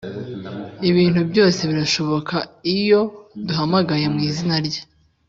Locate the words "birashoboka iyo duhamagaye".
1.69-4.05